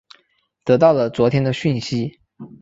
[0.65, 2.19] 得到了昨天的讯息